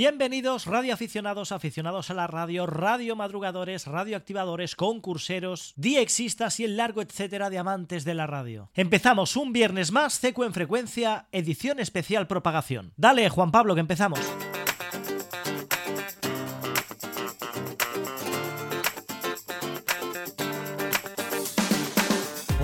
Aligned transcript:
Bienvenidos 0.00 0.64
radioaficionados, 0.64 1.52
aficionados 1.52 2.08
a 2.10 2.14
la 2.14 2.26
radio, 2.26 2.64
radio 2.64 3.16
madrugadores, 3.16 3.86
radioactivadores, 3.86 4.74
concurseros, 4.74 5.74
diexistas 5.76 6.58
y 6.58 6.64
el 6.64 6.78
largo 6.78 7.02
etcétera 7.02 7.50
de 7.50 7.58
amantes 7.58 8.06
de 8.06 8.14
la 8.14 8.26
radio. 8.26 8.70
Empezamos 8.72 9.36
un 9.36 9.52
viernes 9.52 9.92
más, 9.92 10.18
Ceco 10.18 10.46
en 10.46 10.54
frecuencia, 10.54 11.26
edición 11.32 11.80
especial 11.80 12.26
propagación. 12.28 12.94
Dale, 12.96 13.28
Juan 13.28 13.50
Pablo, 13.50 13.74
que 13.74 13.82
empezamos. 13.82 14.20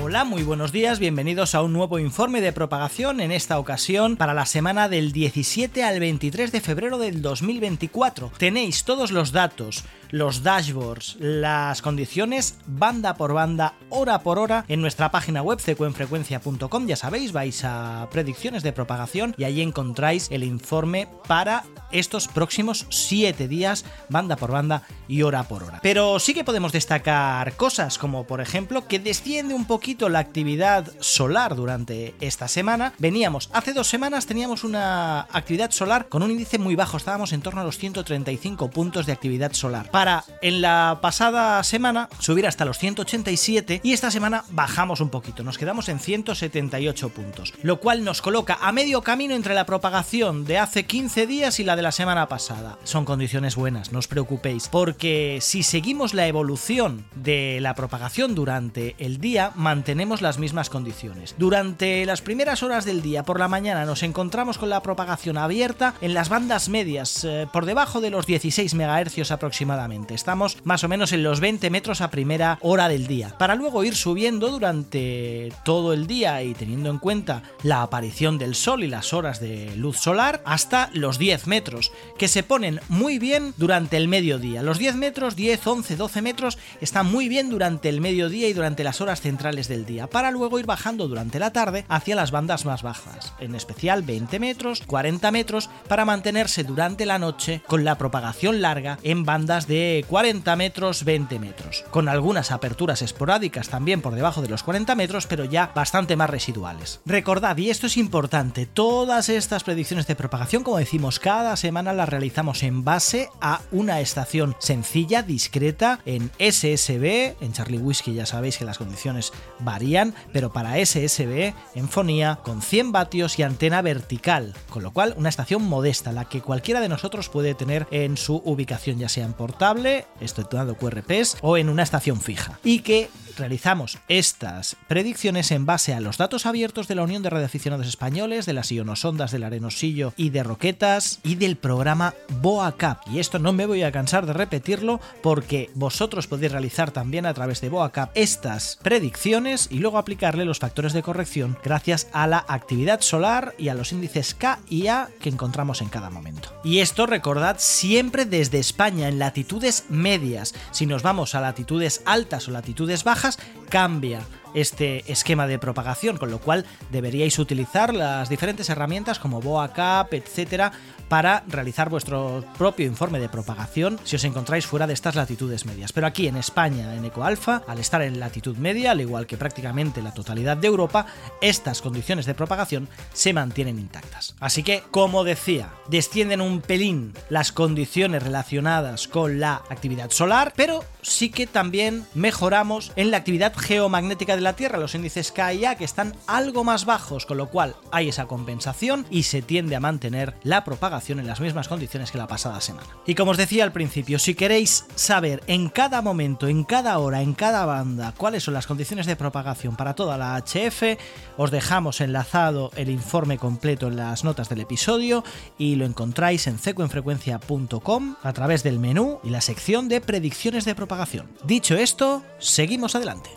Hola, 0.09 0.23
muy 0.23 0.45
buenos 0.45 0.71
días, 0.71 1.01
bienvenidos 1.01 1.57
a 1.57 1.63
un 1.63 1.73
nuevo 1.73 1.99
informe 1.99 2.41
de 2.41 2.53
propagación, 2.53 3.21
en 3.21 3.33
esta 3.33 3.59
ocasión 3.59 4.17
para 4.17 4.35
la 4.35 4.47
semana 4.47 4.89
del 4.89 5.11
17 5.11 5.83
al 5.83 5.99
23 5.99 6.53
de 6.53 6.61
febrero 6.61 6.97
del 6.99 7.23
2024. 7.23 8.31
Tenéis 8.39 8.85
todos 8.85 9.11
los 9.11 9.33
datos, 9.33 9.83
los 10.13 10.45
dashboards, 10.45 11.17
las 11.19 11.83
condiciones, 11.83 12.57
banda 12.69 13.15
por 13.17 13.33
banda, 13.33 13.75
hora 13.89 14.21
por 14.21 14.39
hora, 14.39 14.65
en 14.69 14.81
nuestra 14.81 15.11
página 15.11 15.43
web 15.43 15.59
cecuenfrecuencia.com, 15.61 16.87
ya 16.87 16.95
sabéis, 16.95 17.33
vais 17.33 17.65
a 17.65 18.07
predicciones 18.13 18.63
de 18.63 18.73
propagación 18.73 19.35
y 19.37 19.43
ahí 19.43 19.61
encontráis 19.61 20.29
el 20.31 20.45
informe 20.45 21.09
para 21.27 21.65
estos 21.91 22.29
próximos 22.29 22.87
7 22.91 23.49
días, 23.49 23.85
banda 24.09 24.37
por 24.37 24.53
banda 24.53 24.83
y 25.09 25.23
hora 25.23 25.43
por 25.45 25.65
hora. 25.65 25.81
Pero 25.83 26.21
sí 26.21 26.33
que 26.33 26.45
podemos 26.45 26.71
destacar 26.71 27.57
cosas 27.57 27.99
como 27.99 28.25
por 28.25 28.41
ejemplo 28.41 28.87
que 28.87 29.01
desciende 29.01 29.55
un 29.55 29.65
poquito 29.65 29.96
la 29.97 30.19
actividad 30.19 30.93
solar 31.01 31.57
durante 31.57 32.15
esta 32.21 32.49
semana. 32.49 32.93
Veníamos, 32.99 33.49
hace 33.53 33.73
dos 33.73 33.89
semanas 33.89 34.27
teníamos 34.27 34.63
una 34.63 35.23
actividad 35.23 35.71
solar 35.71 36.09
con 36.09 36.23
un 36.23 36.31
índice 36.31 36.59
muy 36.59 36.77
bajo, 36.77 36.97
estábamos 36.97 37.33
en 37.33 37.41
torno 37.41 37.63
a 37.63 37.65
los 37.65 37.79
135 37.79 38.71
puntos 38.71 39.07
de 39.07 39.13
actividad 39.13 39.53
solar. 39.55 39.91
Para 39.91 40.25
en 40.43 40.61
la 40.61 40.99
pasada 41.01 41.63
semana 41.65 42.09
subir 42.19 42.47
hasta 42.47 42.65
los 42.65 42.79
187 42.79 43.81
y 43.83 43.93
esta 43.93 44.11
semana 44.11 44.45
bajamos 44.51 45.01
un 45.01 45.09
poquito, 45.09 45.43
nos 45.43 45.59
quedamos 45.59 45.89
en 45.89 45.99
178 45.99 47.09
puntos, 47.09 47.55
lo 47.63 47.81
cual 47.81 48.05
nos 48.05 48.21
coloca 48.21 48.59
a 48.61 48.73
medio 48.73 49.03
camino 49.03 49.35
entre 49.35 49.55
la 49.55 49.67
propagación 49.67 50.45
de 50.45 50.59
hace 50.59 50.85
15 50.85 51.27
días 51.27 51.59
y 51.59 51.65
la 51.65 51.77
de 51.77 51.83
la 51.83 51.93
semana 51.93 52.29
pasada. 52.29 52.79
Son 52.85 53.05
condiciones 53.05 53.57
buenas, 53.57 53.93
no 53.93 53.99
os 53.99 54.09
preocupéis, 54.09 54.69
porque 54.69 55.39
si 55.41 55.63
seguimos 55.63 56.13
la 56.13 56.27
evolución 56.27 57.05
de 57.15 57.59
la 57.61 57.75
propagación 57.75 58.35
durante 58.35 58.95
el 58.99 59.19
día, 59.19 59.53
mantenemos 59.55 59.86
las 59.95 60.39
mismas 60.39 60.69
condiciones. 60.69 61.37
Durante 61.39 62.05
las 62.07 62.21
primeras 62.21 62.65
horas 62.65 62.85
del 62.85 63.03
día 63.03 63.23
por 63.23 63.39
la 63.39 63.47
mañana 63.47 63.85
nos 63.85 64.03
encontramos 64.03 64.59
con 64.59 64.69
la 64.69 64.83
propagación 64.83 65.39
abierta 65.39 65.95
en 66.01 66.13
las 66.13 66.29
bandas 66.29 66.69
medias, 66.69 67.23
eh, 67.25 67.47
por 67.53 67.67
debajo 67.67 68.01
de 68.01 68.11
los 68.11 68.27
16 68.27 68.75
MHz 68.75 69.31
aproximadamente. 69.31 70.15
Estamos 70.15 70.59
más 70.65 70.83
o 70.83 70.89
menos 70.89 71.13
en 71.13 71.23
los 71.23 71.39
20 71.39 71.71
metros 71.71 72.01
a 72.01 72.11
primera 72.11 72.59
hora 72.63 72.89
del 72.89 73.07
día, 73.07 73.37
para 73.39 73.55
luego 73.55 73.85
ir 73.85 73.95
subiendo 73.95 74.51
durante 74.51 75.53
todo 75.65 75.93
el 75.93 76.09
día 76.09 76.43
y 76.43 76.55
teniendo 76.55 76.91
en 76.91 76.99
cuenta 76.99 77.45
la 77.63 77.83
aparición 77.83 78.39
del 78.39 78.57
sol 78.57 78.83
y 78.83 78.89
las 78.89 79.13
horas 79.13 79.39
de 79.41 79.77
luz 79.77 79.99
solar 79.99 80.43
hasta 80.45 80.91
los 80.95 81.19
10 81.19 81.47
metros, 81.47 81.93
que 82.19 82.27
se 82.27 82.43
ponen 82.43 82.81
muy 82.89 83.21
bien 83.21 83.55
durante 83.57 83.97
el 83.97 84.09
mediodía. 84.09 84.63
Los 84.63 84.79
10 84.79 84.97
metros, 84.97 85.37
10, 85.37 85.65
11, 85.65 85.97
12 85.97 86.23
metros 86.23 86.59
están 86.81 87.07
muy 87.07 87.29
bien 87.29 87.51
durante 87.51 87.89
el 87.89 88.01
mediodía 88.01 88.49
y 88.49 88.53
durante 88.53 88.83
las 88.83 89.01
horas 89.01 89.21
centrales 89.21 89.69
del 89.69 89.76
día, 89.85 90.07
para 90.07 90.31
luego 90.31 90.59
ir 90.59 90.67
bajando 90.67 91.09
durante 91.09 91.39
la 91.39 91.53
tarde 91.53 91.85
hacia 91.89 92.17
las 92.17 92.31
bandas 92.31 92.65
más 92.65 92.83
bajas, 92.83 93.35
en 93.41 93.55
especial 93.55 94.03
20 94.03 94.39
metros, 94.39 94.83
40 94.87 95.31
metros, 95.31 95.69
para 95.89 96.05
mantenerse 96.05 96.65
durante 96.65 97.05
la 97.05 97.19
noche 97.19 97.63
con 97.67 97.85
la 97.85 97.99
propagación 97.99 98.63
larga 98.63 98.99
en 99.03 99.25
bandas 99.25 99.67
de 99.67 100.05
40 100.09 100.57
metros, 100.57 101.05
20 101.05 101.39
metros, 101.39 101.85
con 101.91 102.09
algunas 102.09 102.51
aperturas 102.51 103.03
esporádicas 103.03 103.69
también 103.69 104.01
por 104.01 104.15
debajo 104.15 104.43
de 104.43 104.49
los 104.49 104.63
40 104.63 104.95
metros, 104.95 105.27
pero 105.27 105.45
ya 105.45 105.73
bastante 105.75 106.17
más 106.17 106.31
residuales. 106.31 107.01
Recordad, 107.05 107.57
y 107.57 107.71
esto 107.71 107.87
es 107.87 107.97
importante, 107.97 108.67
todas 108.67 109.29
estas 109.29 109.65
predicciones 109.65 110.07
de 110.07 110.17
propagación, 110.17 110.63
como 110.63 110.79
decimos, 110.79 111.19
cada 111.19 111.57
semana 111.57 111.93
las 111.93 112.09
realizamos 112.09 112.63
en 112.63 112.85
base 112.85 113.29
a 113.41 113.61
una 113.73 114.01
estación 114.01 114.57
sencilla, 114.59 115.23
discreta, 115.23 116.01
en 116.05 116.31
SSB, 116.39 117.37
en 117.41 117.53
Charlie 117.53 117.79
Whiskey 117.79 118.15
ya 118.15 118.27
sabéis 118.27 118.59
que 118.59 118.65
las 118.65 118.79
condiciones 118.79 119.33
varían, 119.67 120.15
pero 120.33 120.51
para 120.51 120.79
SSB 120.79 121.53
en 121.75 121.89
fonía 121.91 122.39
con 122.43 122.63
100 122.63 122.93
vatios 122.93 123.39
y 123.39 123.43
antena 123.43 123.83
vertical, 123.83 124.55
con 124.71 124.83
lo 124.83 124.93
cual 124.93 125.15
una 125.19 125.29
estación 125.29 125.63
modesta, 125.63 126.13
la 126.13 126.25
que 126.25 126.41
cualquiera 126.41 126.81
de 126.81 126.89
nosotros 126.89 127.29
puede 127.29 127.55
tener 127.55 127.87
en 127.91 128.17
su 128.17 128.37
ubicación, 128.47 128.99
ya 128.99 129.11
sea 129.11 129.27
en 129.27 129.35
portable, 129.35 130.07
estructurado 130.21 130.77
QRPs 130.77 131.39
o 131.43 131.59
en 131.59 131.69
una 131.69 131.83
estación 131.83 132.23
fija, 132.23 132.59
y 132.65 132.79
que 132.79 133.11
realizamos 133.37 133.99
estas 134.09 134.77
predicciones 134.89 135.51
en 135.51 135.67
base 135.67 135.95
a 135.95 136.01
los 136.01 136.19
datos 136.19 136.47
abiertos 136.47 136.89
de 136.89 136.95
la 136.95 137.03
Unión 137.03 137.23
de 137.23 137.31
Radioaficionados 137.31 137.87
Españoles, 137.87 138.47
de 138.47 138.53
las 138.53 138.71
ionosondas 138.73 139.31
del 139.31 139.45
Arenosillo 139.45 140.13
y 140.17 140.31
de 140.31 140.43
Roquetas 140.43 141.21
y 141.23 141.37
del 141.37 141.57
programa 141.57 142.15
BoaCap. 142.41 143.01
Y 143.09 143.19
esto 143.19 143.39
no 143.39 143.53
me 143.53 143.67
voy 143.67 143.83
a 143.83 143.93
cansar 143.93 144.27
de 144.27 144.33
repetirlo 144.33 145.01
porque 145.23 145.71
vosotros 145.75 146.27
podéis 146.27 146.53
realizar 146.53 146.91
también 146.91 147.27
a 147.27 147.35
través 147.35 147.61
de 147.61 147.69
BoaCap 147.69 148.11
estas 148.15 148.79
predicciones 148.83 149.69
y 149.71 149.79
luego 149.79 149.99
aplicarle 149.99 150.45
los 150.45 150.59
factores 150.59 150.93
de 150.93 151.03
corrección 151.03 151.59
gracias 151.63 152.09
a 152.13 152.27
la 152.27 152.45
actividad 152.49 153.01
solar 153.01 153.55
y 153.59 153.69
a 153.69 153.75
los 153.75 153.93
índices 153.93 154.35
K 154.35 154.61
y 154.69 154.87
A 154.89 155.09
que 155.21 155.29
encontramos 155.29 155.81
en 155.81 155.89
cada 155.89 156.11
momento. 156.11 156.53
Y 156.65 156.79
esto 156.79 157.07
recordad 157.07 157.57
siempre 157.59 158.25
desde 158.25 158.59
España 158.59 159.09
en 159.09 159.19
latitudes 159.19 159.85
medias. 159.89 160.55
Si 160.71 160.87
nos 160.87 161.03
vamos 161.03 161.35
a 161.35 161.41
latitudes 161.41 162.03
altas 162.05 162.49
o 162.49 162.51
latitudes 162.51 163.05
bajas, 163.05 163.26
bajas 163.27 163.39
cambia 163.77 164.23
este 164.55 165.05
esquema 165.13 165.47
de 165.47 165.59
propagación, 165.59 166.17
con 166.17 166.31
lo 166.31 166.39
cual 166.39 166.65
deberíais 166.91 167.39
utilizar 167.39 167.95
las 167.95 168.31
diferentes 168.31 168.71
herramientas 168.71 169.19
como 169.19 169.43
BoaCap, 169.43 170.15
etcétera, 170.15 170.73
para 171.09 171.45
realizar 171.47 171.89
vuestro 171.89 172.45
propio 172.59 172.87
informe 172.87 173.21
de 173.21 173.29
propagación 173.29 173.99
si 174.03 174.17
os 174.17 174.25
encontráis 174.25 174.67
fuera 174.67 174.87
de 174.87 174.95
estas 174.95 175.15
latitudes 175.15 175.67
medias. 175.67 175.93
Pero 175.93 176.07
aquí 176.07 176.27
en 176.27 176.37
España, 176.37 176.95
en 176.95 177.05
EcoAlfa, 177.05 177.63
al 177.67 177.79
estar 177.79 178.03
en 178.03 178.19
latitud 178.19 178.57
media, 178.57 178.91
al 178.93 179.01
igual 179.01 179.27
que 179.27 179.37
prácticamente 179.37 180.03
la 180.03 180.15
totalidad 180.15 180.57
de 180.57 180.67
Europa, 180.67 181.07
estas 181.41 181.83
condiciones 181.83 182.27
de 182.27 182.35
propagación 182.35 182.89
se 183.13 183.33
mantienen 183.33 183.79
intactas. 183.79 184.35
Así 184.41 184.63
que, 184.63 184.83
como 184.91 185.23
decía, 185.23 185.71
descienden 185.89 186.41
un 186.41 186.61
pelín 186.61 187.13
las 187.29 187.53
condiciones 187.53 188.23
relacionadas 188.23 189.07
con 189.07 189.39
la 189.39 189.63
actividad 189.69 190.11
solar, 190.11 190.53
pero 190.57 190.85
sí 191.03 191.31
que 191.31 191.47
también 191.47 192.05
mejoramos 192.15 192.93
en 192.97 193.11
la 193.11 193.19
actividad 193.19 193.53
geomagnética 193.67 194.37
de 194.37 194.43
la 194.43 194.55
Tierra, 194.55 194.79
los 194.79 194.95
índices 194.95 195.33
K 195.33 195.53
y 195.55 195.65
A 195.65 195.75
que 195.75 195.85
están 195.85 196.15
algo 196.29 196.63
más 196.63 196.85
bajos, 196.85 197.27
con 197.27 197.37
lo 197.37 197.49
cual 197.49 197.75
hay 197.91 198.09
esa 198.09 198.27
compensación 198.27 199.07
y 199.11 199.25
se 199.25 199.43
tiende 199.43 199.75
a 199.75 199.81
mantener 199.81 200.35
la 200.45 200.63
propagación 200.63 201.19
en 201.19 201.27
las 201.27 201.41
mismas 201.41 201.67
condiciones 201.67 202.13
que 202.13 202.19
la 202.19 202.29
pasada 202.29 202.61
semana. 202.61 202.87
Y 203.07 203.17
como 203.17 203.33
os 203.33 203.37
decía 203.37 203.65
al 203.65 203.73
principio, 203.73 204.21
si 204.21 204.35
queréis 204.35 204.87
saber 204.95 205.43
en 205.49 205.69
cada 205.69 206.01
momento, 206.01 206.47
en 206.47 206.63
cada 206.63 206.97
hora, 206.99 207.23
en 207.23 207.35
cada 207.35 207.67
banda, 207.67 208.15
cuáles 208.17 208.45
son 208.45 208.55
las 208.55 208.69
condiciones 208.69 209.07
de 209.07 209.17
propagación 209.17 209.75
para 209.75 209.95
toda 209.95 210.17
la 210.17 210.37
HF, 210.37 210.99
os 211.37 211.51
dejamos 211.51 212.01
enlazado 212.01 212.71
el 212.77 212.89
informe 212.89 213.37
completo 213.37 213.89
en 213.89 213.97
las 213.97 214.23
notas 214.23 214.49
del 214.49 214.61
episodio 214.61 215.25
y 215.59 215.75
lo 215.75 215.87
encontráis 215.87 216.47
en 216.47 216.59
cecoenfrecuencia.com 216.59 218.17
a 218.23 218.33
través 218.33 218.63
del 218.63 218.79
menú 218.79 219.19
y 219.25 219.31
la 219.31 219.41
sección 219.41 219.89
de 219.89 220.01
predicciones 220.01 220.65
de 220.65 220.77
propagación. 220.77 221.33
Dicho 221.45 221.75
esto, 221.75 222.23
seguimos 222.39 222.95
adelante. 222.95 223.31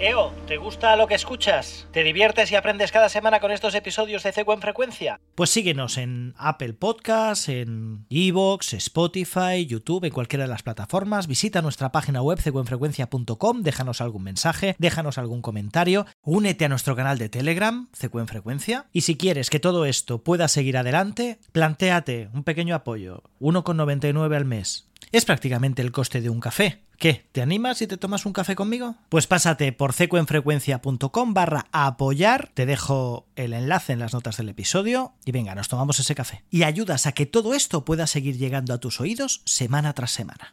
Eo, 0.00 0.32
¿te 0.46 0.58
gusta 0.58 0.94
lo 0.94 1.08
que 1.08 1.16
escuchas? 1.16 1.88
¿Te 1.90 2.04
diviertes 2.04 2.52
y 2.52 2.54
aprendes 2.54 2.92
cada 2.92 3.08
semana 3.08 3.40
con 3.40 3.50
estos 3.50 3.74
episodios 3.74 4.22
de 4.22 4.30
CECO 4.30 4.52
en 4.52 4.60
frecuencia? 4.60 5.20
Pues 5.34 5.50
síguenos 5.50 5.98
en 5.98 6.34
Apple 6.38 6.74
Podcasts, 6.74 7.48
en 7.48 8.06
Evox, 8.08 8.74
Spotify, 8.74 9.66
YouTube, 9.66 10.04
en 10.04 10.12
cualquiera 10.12 10.44
de 10.44 10.50
las 10.50 10.62
plataformas. 10.62 11.26
Visita 11.26 11.62
nuestra 11.62 11.90
página 11.90 12.22
web 12.22 12.38
cecoenfrecuencia.com, 12.40 13.62
déjanos 13.62 14.00
algún 14.00 14.22
mensaje, 14.22 14.76
déjanos 14.78 15.18
algún 15.18 15.42
comentario, 15.42 16.06
únete 16.22 16.66
a 16.66 16.68
nuestro 16.68 16.94
canal 16.94 17.18
de 17.18 17.28
Telegram, 17.28 17.88
CECO 17.92 18.20
en 18.20 18.28
frecuencia. 18.28 18.86
Y 18.92 19.00
si 19.00 19.16
quieres 19.16 19.50
que 19.50 19.58
todo 19.58 19.84
esto 19.84 20.22
pueda 20.22 20.46
seguir 20.46 20.76
adelante, 20.76 21.40
plantéate 21.50 22.28
un 22.32 22.44
pequeño 22.44 22.76
apoyo, 22.76 23.24
1,99 23.40 24.36
al 24.36 24.44
mes. 24.44 24.87
Es 25.12 25.24
prácticamente 25.24 25.82
el 25.82 25.92
coste 25.92 26.20
de 26.20 26.30
un 26.30 26.40
café. 26.40 26.82
¿Qué? 26.98 27.26
¿Te 27.30 27.42
animas 27.42 27.80
y 27.80 27.86
te 27.86 27.96
tomas 27.96 28.26
un 28.26 28.32
café 28.32 28.56
conmigo? 28.56 28.96
Pues 29.08 29.28
pásate 29.28 29.72
por 29.72 29.92
cecoenfrecuencia.com 29.92 31.32
barra 31.32 31.66
apoyar, 31.70 32.50
te 32.54 32.66
dejo 32.66 33.26
el 33.36 33.52
enlace 33.52 33.92
en 33.92 34.00
las 34.00 34.12
notas 34.12 34.36
del 34.36 34.48
episodio 34.48 35.12
y 35.24 35.30
venga, 35.30 35.54
nos 35.54 35.68
tomamos 35.68 36.00
ese 36.00 36.16
café. 36.16 36.42
Y 36.50 36.64
ayudas 36.64 37.06
a 37.06 37.12
que 37.12 37.24
todo 37.24 37.54
esto 37.54 37.84
pueda 37.84 38.08
seguir 38.08 38.36
llegando 38.36 38.74
a 38.74 38.78
tus 38.78 39.00
oídos 39.00 39.42
semana 39.44 39.92
tras 39.92 40.10
semana. 40.10 40.50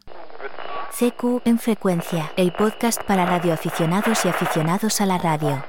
CQ 0.92 1.42
en 1.44 1.58
frecuencia, 1.58 2.32
el 2.36 2.52
podcast 2.52 3.02
para 3.02 3.26
radioaficionados 3.26 4.24
y 4.24 4.28
aficionados 4.28 5.00
a 5.00 5.06
la 5.06 5.18
radio. 5.18 5.62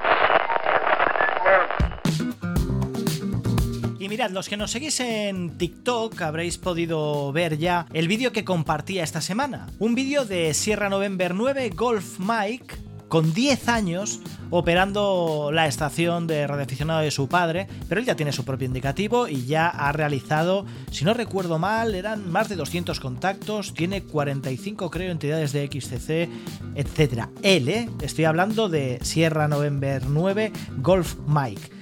Mirad, 4.17 4.31
los 4.31 4.49
que 4.49 4.57
nos 4.57 4.71
seguís 4.71 4.99
en 4.99 5.59
TikTok 5.59 6.19
habréis 6.23 6.57
podido 6.57 7.31
ver 7.31 7.59
ya 7.59 7.85
el 7.93 8.07
vídeo 8.07 8.31
que 8.31 8.43
compartía 8.43 9.03
esta 9.03 9.21
semana. 9.21 9.67
Un 9.77 9.93
vídeo 9.93 10.25
de 10.25 10.55
Sierra 10.55 10.89
November 10.89 11.35
9 11.35 11.69
Golf 11.75 12.17
Mike 12.17 12.77
con 13.09 13.31
10 13.31 13.69
años 13.69 14.19
operando 14.49 15.51
la 15.53 15.67
estación 15.67 16.25
de 16.25 16.47
radioaficionado 16.47 17.01
de 17.01 17.11
su 17.11 17.29
padre, 17.29 17.67
pero 17.87 18.01
él 18.01 18.07
ya 18.07 18.15
tiene 18.15 18.31
su 18.31 18.43
propio 18.43 18.65
indicativo 18.65 19.27
y 19.27 19.45
ya 19.45 19.67
ha 19.67 19.91
realizado, 19.91 20.65
si 20.89 21.05
no 21.05 21.13
recuerdo 21.13 21.59
mal, 21.59 21.93
eran 21.93 22.27
más 22.31 22.49
de 22.49 22.55
200 22.55 22.99
contactos, 22.99 23.75
tiene 23.75 24.01
45 24.01 24.89
creo 24.89 25.11
entidades 25.11 25.53
de 25.53 25.67
XCC, 25.67 26.27
etc. 26.73 27.27
Él, 27.43 27.69
¿eh? 27.69 27.87
Estoy 28.01 28.25
hablando 28.25 28.67
de 28.67 28.97
Sierra 29.03 29.47
November 29.47 30.01
9 30.07 30.51
Golf 30.77 31.17
Mike. 31.27 31.77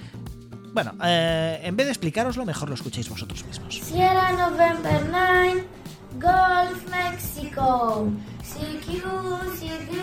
Bueno, 0.76 0.92
eh, 1.02 1.58
en 1.62 1.74
vez 1.74 1.86
de 1.86 1.92
explicaroslo, 1.92 2.44
mejor 2.44 2.68
lo 2.68 2.74
escuchéis 2.74 3.08
vosotros 3.08 3.42
mismos. 3.46 3.76
Sierra 3.76 4.30
November 4.32 5.06
9, 5.10 5.64
Gulf, 6.20 6.90
Mexico. 6.90 8.10
CQ, 8.42 9.02
CQ, 9.56 9.94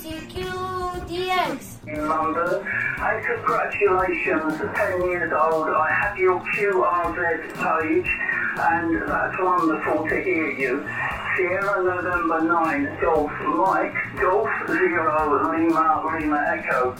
CQ, 0.00 1.06
DX. 1.06 1.74
in 1.86 2.08
London. 2.08 2.64
And 2.98 3.24
congratulations, 3.26 4.54
10 4.74 5.02
years 5.02 5.30
old. 5.30 5.68
I 5.68 5.92
have 5.92 6.16
your 6.16 6.40
QRZ 6.40 7.52
page, 7.60 8.10
and 8.56 9.02
that's 9.06 9.38
wonderful 9.38 10.08
to 10.08 10.22
hear 10.22 10.50
you. 10.52 10.88
Sierra 11.36 11.82
November 11.82 12.40
9, 12.40 12.98
Golf 13.02 13.30
Mike, 13.58 13.94
Golf 14.18 14.48
Zero, 14.68 15.52
Lima, 15.52 16.18
Lima 16.18 16.40
Echo. 16.56 16.96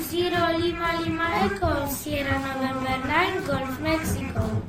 Golf 0.00 0.12
Zero 0.12 0.56
Lima 0.56 1.02
Lima 1.02 1.28
Echo, 1.44 1.86
Sierra 1.88 2.38
November 2.38 3.06
9, 3.06 3.44
Golf 3.44 3.80
Mexico. 3.80 4.62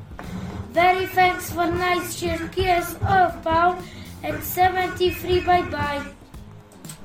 Very 0.72 1.06
thanks 1.08 1.50
for 1.50 1.68
nice 1.72 2.20
cheers 2.20 2.96
of 3.08 3.42
Paul 3.42 3.78
and 4.24 4.44
73 4.44 5.40
bye 5.42 5.62
bye. 5.70 6.04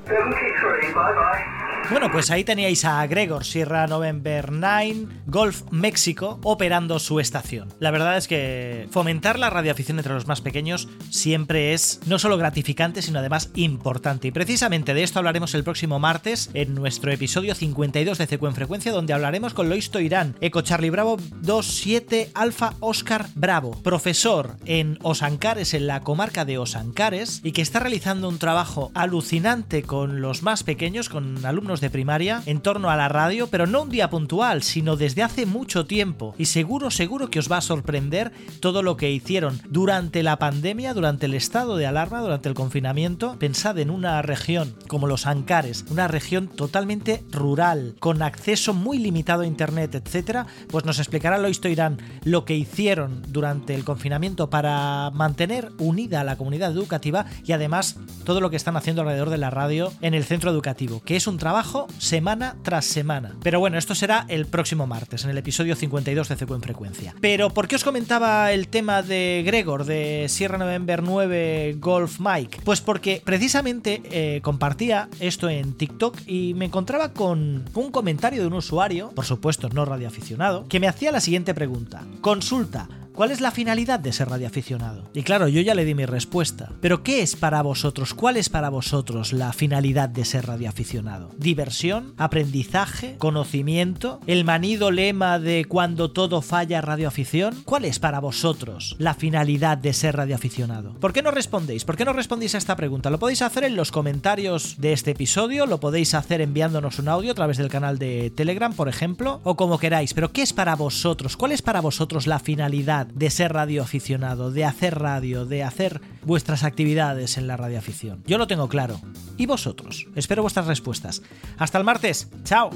73, 0.07 0.93
bye 0.93 1.13
bye. 1.13 1.56
Bueno, 1.89 2.11
pues 2.11 2.31
ahí 2.31 2.43
teníais 2.43 2.83
a 2.83 3.07
Gregor 3.07 3.45
Sierra 3.45 3.87
November 3.87 4.51
9 4.51 5.07
Golf 5.25 5.63
México 5.71 6.37
operando 6.43 6.99
su 6.99 7.21
estación. 7.21 7.73
La 7.79 7.91
verdad 7.91 8.17
es 8.17 8.27
que 8.27 8.89
fomentar 8.91 9.39
la 9.39 9.49
radioafición 9.49 9.97
entre 9.97 10.13
los 10.13 10.27
más 10.27 10.41
pequeños 10.41 10.89
siempre 11.09 11.73
es 11.73 12.01
no 12.05 12.19
solo 12.19 12.37
gratificante, 12.37 13.01
sino 13.01 13.19
además 13.19 13.51
importante. 13.55 14.27
Y 14.27 14.31
precisamente 14.31 14.93
de 14.93 15.03
esto 15.03 15.19
hablaremos 15.19 15.55
el 15.55 15.63
próximo 15.63 15.97
martes 15.97 16.49
en 16.53 16.75
nuestro 16.75 17.09
episodio 17.09 17.55
52 17.55 18.17
de 18.17 18.27
Frecuencia, 18.27 18.91
donde 18.91 19.13
hablaremos 19.13 19.53
con 19.53 19.69
Loisto 19.69 20.01
Irán, 20.01 20.35
Eco 20.41 20.61
Charlie 20.61 20.89
Bravo 20.89 21.15
27 21.17 22.31
Alfa 22.33 22.73
Oscar 22.81 23.27
Bravo, 23.35 23.71
profesor 23.81 24.57
en 24.65 24.99
Osancares, 25.03 25.73
en 25.73 25.87
la 25.87 26.01
comarca 26.01 26.43
de 26.43 26.57
Osancares, 26.57 27.39
y 27.45 27.53
que 27.53 27.61
está 27.61 27.79
realizando 27.79 28.27
un 28.27 28.39
trabajo 28.39 28.91
alucinante 28.93 29.83
con 29.83 30.19
los 30.19 30.43
más 30.43 30.63
pequeños, 30.63 31.07
con 31.07 31.45
alumnos 31.45 31.76
de 31.81 31.89
primaria, 31.89 32.41
en 32.45 32.61
torno 32.61 32.89
a 32.89 32.95
la 32.95 33.09
radio, 33.09 33.47
pero 33.47 33.67
no 33.67 33.83
un 33.83 33.89
día 33.89 34.09
puntual, 34.09 34.63
sino 34.63 34.95
desde 34.95 35.23
hace 35.23 35.45
mucho 35.45 35.85
tiempo. 35.85 36.35
Y 36.37 36.45
seguro, 36.45 36.91
seguro 36.91 37.29
que 37.29 37.39
os 37.39 37.51
va 37.51 37.57
a 37.57 37.61
sorprender 37.61 38.31
todo 38.59 38.83
lo 38.83 38.97
que 38.97 39.11
hicieron 39.11 39.59
durante 39.69 40.23
la 40.23 40.39
pandemia, 40.39 40.93
durante 40.93 41.25
el 41.25 41.33
estado 41.33 41.77
de 41.77 41.87
alarma, 41.87 42.21
durante 42.21 42.49
el 42.49 42.55
confinamiento. 42.55 43.37
Pensad 43.39 43.79
en 43.79 43.89
una 43.89 44.21
región 44.21 44.75
como 44.87 45.07
los 45.07 45.25
Ancares, 45.25 45.85
una 45.89 46.07
región 46.07 46.47
totalmente 46.47 47.23
rural, 47.31 47.95
con 47.99 48.21
acceso 48.21 48.73
muy 48.73 48.97
limitado 48.97 49.41
a 49.41 49.47
internet, 49.47 49.95
etcétera. 49.95 50.47
Pues 50.69 50.85
nos 50.85 50.99
explicará 50.99 51.37
Irán 51.69 51.97
lo 52.23 52.45
que 52.45 52.55
hicieron 52.55 53.21
durante 53.27 53.75
el 53.75 53.83
confinamiento 53.83 54.49
para 54.49 55.11
mantener 55.13 55.71
unida 55.77 56.21
a 56.21 56.23
la 56.23 56.35
comunidad 56.35 56.71
educativa 56.71 57.25
y 57.45 57.51
además 57.51 57.97
todo 58.23 58.41
lo 58.41 58.49
que 58.49 58.55
están 58.55 58.77
haciendo 58.77 59.01
alrededor 59.01 59.29
de 59.29 59.37
la 59.37 59.49
radio 59.49 59.91
en 60.01 60.13
el 60.13 60.23
centro 60.23 60.51
educativo, 60.51 61.01
que 61.03 61.15
es 61.15 61.27
un 61.27 61.37
trabajo 61.37 61.66
semana 61.97 62.55
tras 62.63 62.85
semana. 62.85 63.35
Pero 63.43 63.59
bueno, 63.59 63.77
esto 63.77 63.95
será 63.95 64.25
el 64.27 64.45
próximo 64.45 64.87
martes, 64.87 65.23
en 65.23 65.29
el 65.29 65.37
episodio 65.37 65.75
52 65.75 66.29
de 66.29 66.35
CQ 66.35 66.51
en 66.51 66.61
Frecuencia. 66.61 67.15
Pero 67.21 67.49
¿por 67.49 67.67
qué 67.67 67.75
os 67.75 67.83
comentaba 67.83 68.51
el 68.51 68.67
tema 68.67 69.01
de 69.01 69.43
Gregor, 69.45 69.85
de 69.85 70.27
Sierra 70.29 70.57
November 70.57 71.03
9 71.03 71.75
Golf 71.79 72.19
Mike? 72.19 72.59
Pues 72.63 72.81
porque 72.81 73.21
precisamente 73.23 74.01
eh, 74.05 74.41
compartía 74.41 75.09
esto 75.19 75.49
en 75.49 75.73
TikTok 75.73 76.17
y 76.25 76.53
me 76.53 76.65
encontraba 76.65 77.13
con 77.13 77.65
un 77.73 77.91
comentario 77.91 78.41
de 78.41 78.47
un 78.47 78.53
usuario, 78.53 79.11
por 79.15 79.25
supuesto 79.25 79.69
no 79.69 79.85
radioaficionado, 79.85 80.67
que 80.67 80.79
me 80.79 80.87
hacía 80.87 81.11
la 81.11 81.21
siguiente 81.21 81.53
pregunta. 81.53 82.03
Consulta. 82.21 82.87
¿Cuál 83.17 83.31
es 83.31 83.41
la 83.41 83.49
finalidad 83.49 83.99
de 83.99 84.13
ser 84.13 84.29
radioaficionado? 84.29 85.09
Y 85.11 85.23
claro, 85.23 85.47
yo 85.47 85.59
ya 85.61 85.73
le 85.73 85.85
di 85.85 85.95
mi 85.95 86.05
respuesta. 86.05 86.73
Pero 86.81 87.01
¿qué 87.01 87.23
es 87.23 87.35
para 87.35 87.63
vosotros? 87.63 88.13
¿Cuál 88.13 88.37
es 88.37 88.47
para 88.47 88.69
vosotros 88.69 89.33
la 89.33 89.53
finalidad 89.53 90.07
de 90.07 90.23
ser 90.23 90.45
radioaficionado? 90.45 91.31
¿Diversión? 91.35 92.13
¿Aprendizaje? 92.17 93.15
¿Conocimiento? 93.17 94.19
¿El 94.27 94.45
manido 94.45 94.91
lema 94.91 95.39
de 95.39 95.65
cuando 95.65 96.11
todo 96.11 96.43
falla 96.43 96.79
radioafición? 96.79 97.55
¿Cuál 97.65 97.85
es 97.85 97.97
para 97.97 98.19
vosotros 98.19 98.95
la 98.99 99.15
finalidad 99.15 99.79
de 99.79 99.93
ser 99.93 100.15
radioaficionado? 100.15 100.93
¿Por 100.99 101.11
qué 101.11 101.23
no 101.23 101.31
respondéis? 101.31 101.85
¿Por 101.85 101.97
qué 101.97 102.05
no 102.05 102.13
respondéis 102.13 102.53
a 102.53 102.59
esta 102.59 102.75
pregunta? 102.75 103.09
Lo 103.09 103.17
podéis 103.17 103.41
hacer 103.41 103.63
en 103.63 103.75
los 103.75 103.91
comentarios 103.91 104.75
de 104.77 104.93
este 104.93 105.09
episodio, 105.09 105.65
lo 105.65 105.79
podéis 105.79 106.13
hacer 106.13 106.39
enviándonos 106.39 106.99
un 106.99 107.09
audio 107.09 107.31
a 107.31 107.35
través 107.35 107.57
del 107.57 107.69
canal 107.69 107.97
de 107.97 108.29
Telegram, 108.29 108.73
por 108.73 108.89
ejemplo, 108.89 109.41
o 109.43 109.55
como 109.55 109.79
queráis. 109.79 110.13
Pero 110.13 110.31
¿qué 110.31 110.43
es 110.43 110.53
para 110.53 110.75
vosotros? 110.75 111.35
¿Cuál 111.35 111.53
es 111.53 111.63
para 111.63 111.81
vosotros 111.81 112.27
la 112.27 112.37
finalidad 112.37 113.06
de 113.13 113.29
ser 113.29 113.53
radioaficionado, 113.53 114.51
de 114.51 114.65
hacer 114.65 114.99
radio, 114.99 115.45
de 115.45 115.63
hacer 115.63 116.01
vuestras 116.23 116.63
actividades 116.63 117.37
en 117.37 117.47
la 117.47 117.57
radioafición? 117.57 118.23
Yo 118.25 118.37
lo 118.37 118.47
tengo 118.47 118.67
claro. 118.69 118.99
¿Y 119.37 119.45
vosotros? 119.45 120.07
Espero 120.15 120.41
vuestras 120.41 120.67
respuestas. 120.67 121.21
Hasta 121.57 121.77
el 121.77 121.83
martes. 121.83 122.29
¡Chao! 122.43 122.69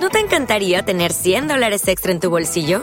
¿No 0.00 0.08
te 0.10 0.18
encantaría 0.18 0.84
tener 0.84 1.12
100 1.12 1.48
dólares 1.48 1.86
extra 1.88 2.12
en 2.12 2.20
tu 2.20 2.28
bolsillo? 2.28 2.82